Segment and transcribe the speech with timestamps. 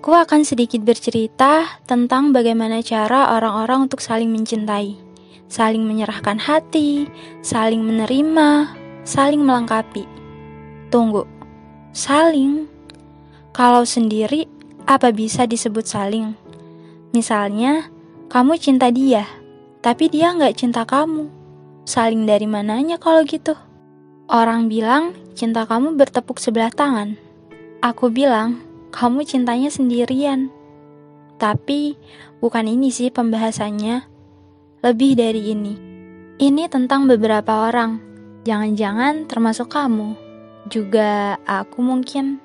[0.00, 4.96] Aku akan sedikit bercerita tentang bagaimana cara orang-orang untuk saling mencintai,
[5.44, 7.04] saling menyerahkan hati,
[7.44, 8.72] saling menerima,
[9.04, 10.08] saling melengkapi.
[10.88, 11.28] Tunggu,
[11.92, 12.64] saling?
[13.52, 14.48] Kalau sendiri,
[14.88, 16.32] apa bisa disebut saling?
[17.12, 17.92] Misalnya,
[18.32, 19.28] kamu cinta dia,
[19.84, 21.28] tapi dia nggak cinta kamu.
[21.84, 23.52] Saling dari mananya kalau gitu?
[24.32, 27.20] Orang bilang cinta kamu bertepuk sebelah tangan.
[27.84, 30.50] Aku bilang kamu cintanya sendirian.
[31.40, 31.96] Tapi
[32.42, 34.04] bukan ini sih pembahasannya.
[34.84, 35.74] Lebih dari ini.
[36.36, 38.02] Ini tentang beberapa orang.
[38.44, 40.16] Jangan-jangan termasuk kamu.
[40.68, 42.42] Juga aku mungkin.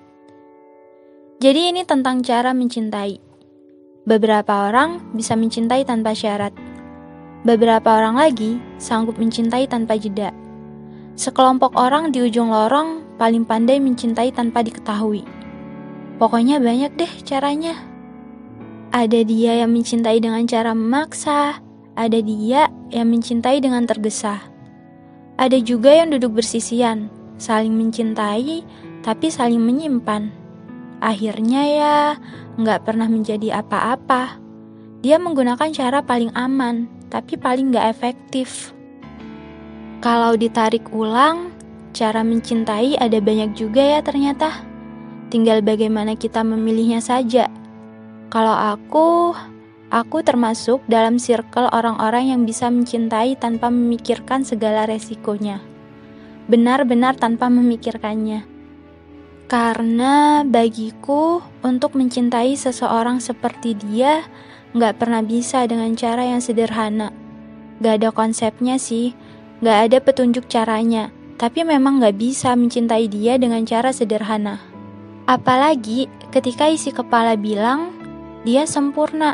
[1.42, 3.20] Jadi ini tentang cara mencintai.
[4.06, 6.56] Beberapa orang bisa mencintai tanpa syarat.
[7.44, 10.32] Beberapa orang lagi sanggup mencintai tanpa jeda.
[11.16, 15.35] Sekelompok orang di ujung lorong paling pandai mencintai tanpa diketahui.
[16.16, 17.76] Pokoknya banyak deh caranya.
[18.96, 21.60] Ada dia yang mencintai dengan cara memaksa,
[22.00, 24.40] ada dia yang mencintai dengan tergesa.
[25.36, 28.64] Ada juga yang duduk bersisian, saling mencintai,
[29.04, 30.32] tapi saling menyimpan.
[31.04, 31.98] Akhirnya ya,
[32.56, 34.40] nggak pernah menjadi apa-apa.
[35.04, 38.72] Dia menggunakan cara paling aman, tapi paling nggak efektif.
[40.00, 41.52] Kalau ditarik ulang,
[41.92, 44.75] cara mencintai ada banyak juga ya ternyata.
[45.36, 47.52] Tinggal bagaimana kita memilihnya saja.
[48.32, 49.36] Kalau aku,
[49.92, 55.60] aku termasuk dalam circle orang-orang yang bisa mencintai tanpa memikirkan segala resikonya.
[56.48, 58.48] Benar-benar tanpa memikirkannya.
[59.52, 64.24] Karena bagiku, untuk mencintai seseorang seperti dia,
[64.72, 67.12] nggak pernah bisa dengan cara yang sederhana.
[67.84, 69.12] Gak ada konsepnya sih,
[69.60, 74.75] gak ada petunjuk caranya, tapi memang gak bisa mencintai dia dengan cara sederhana.
[75.26, 77.90] Apalagi ketika isi kepala bilang
[78.46, 79.34] dia sempurna,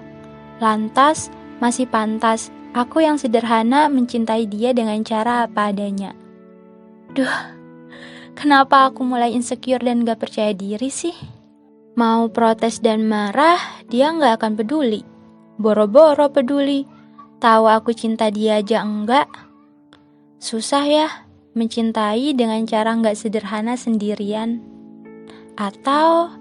[0.64, 1.28] lantas
[1.60, 6.16] masih pantas aku yang sederhana mencintai dia dengan cara apa adanya.
[7.12, 7.36] Duh,
[8.40, 11.16] kenapa aku mulai insecure dan gak percaya diri sih?
[12.00, 13.60] Mau protes dan marah,
[13.92, 15.04] dia gak akan peduli.
[15.60, 16.88] Boro-boro peduli.
[17.44, 19.28] Tahu aku cinta dia aja enggak?
[20.40, 21.08] Susah ya,
[21.52, 24.64] mencintai dengan cara gak sederhana sendirian.
[25.56, 26.32] Atau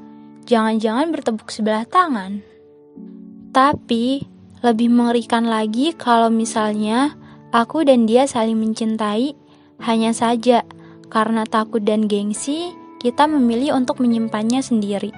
[0.47, 2.43] jangan-jangan bertepuk sebelah tangan.
[3.51, 4.25] Tapi
[4.61, 7.17] lebih mengerikan lagi kalau misalnya
[7.51, 9.35] aku dan dia saling mencintai
[9.81, 10.63] hanya saja
[11.09, 15.11] karena takut dan gengsi kita memilih untuk menyimpannya sendiri.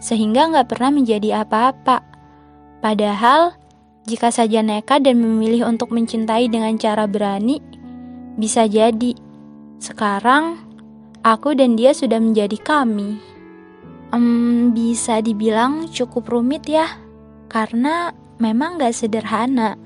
[0.00, 2.02] Sehingga nggak pernah menjadi apa-apa.
[2.82, 3.54] Padahal
[4.08, 7.62] jika saja nekat dan memilih untuk mencintai dengan cara berani,
[8.34, 9.14] bisa jadi
[9.78, 10.71] sekarang
[11.22, 13.18] aku dan dia sudah menjadi kami.
[14.12, 17.00] Um, bisa dibilang cukup rumit ya,
[17.48, 19.80] karena memang gak sederhana.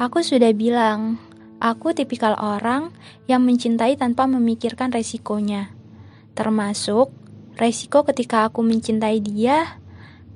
[0.00, 1.20] Aku sudah bilang,
[1.60, 2.94] aku tipikal orang
[3.28, 5.68] yang mencintai tanpa memikirkan resikonya.
[6.32, 7.12] Termasuk
[7.60, 9.76] resiko ketika aku mencintai dia,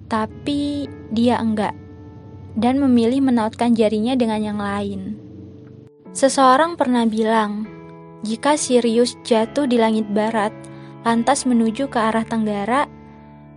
[0.08, 1.72] tapi dia enggak.
[2.52, 5.16] Dan memilih menautkan jarinya dengan yang lain.
[6.10, 7.79] Seseorang pernah bilang,
[8.20, 10.52] jika Sirius jatuh di langit barat,
[11.08, 12.84] lantas menuju ke arah tenggara,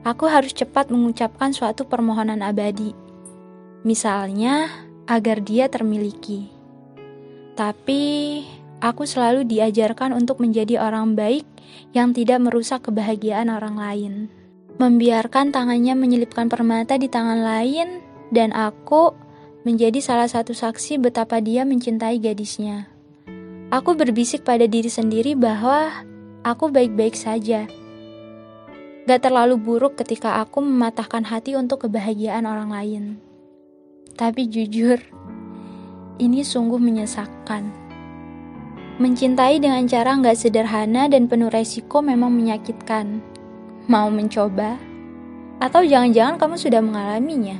[0.07, 2.95] aku harus cepat mengucapkan suatu permohonan abadi.
[3.83, 4.71] Misalnya,
[5.03, 6.47] agar dia termiliki.
[7.59, 8.03] Tapi,
[8.79, 11.43] aku selalu diajarkan untuk menjadi orang baik
[11.91, 14.13] yang tidak merusak kebahagiaan orang lain.
[14.79, 17.99] Membiarkan tangannya menyelipkan permata di tangan lain,
[18.31, 19.11] dan aku
[19.67, 22.92] menjadi salah satu saksi betapa dia mencintai gadisnya.
[23.73, 26.05] Aku berbisik pada diri sendiri bahwa
[26.45, 27.65] aku baik-baik saja.
[29.09, 33.03] Gak terlalu buruk ketika aku mematahkan hati untuk kebahagiaan orang lain.
[34.13, 35.01] Tapi jujur,
[36.21, 37.73] ini sungguh menyesakkan.
[39.01, 43.25] Mencintai dengan cara gak sederhana dan penuh resiko memang menyakitkan.
[43.89, 44.77] Mau mencoba?
[45.57, 47.57] Atau jangan-jangan kamu sudah mengalaminya?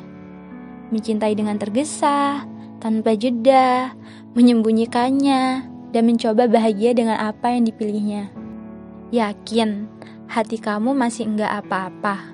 [0.94, 2.45] Mencintai dengan tergesa,
[2.77, 3.98] tanpa jeda,
[4.38, 8.34] menyembunyikannya, dan mencoba bahagia dengan apa yang dipilihnya.
[9.13, 9.86] Yakin
[10.25, 12.34] hati kamu masih enggak apa-apa.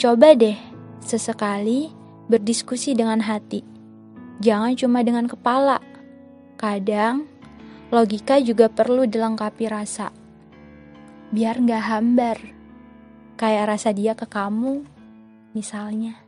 [0.00, 0.56] Coba deh
[1.04, 1.92] sesekali
[2.32, 3.60] berdiskusi dengan hati.
[4.40, 5.78] Jangan cuma dengan kepala.
[6.56, 7.28] Kadang
[7.92, 10.08] logika juga perlu dilengkapi rasa.
[11.28, 12.38] Biar nggak hambar.
[13.36, 14.86] Kayak rasa dia ke kamu,
[15.52, 16.21] misalnya.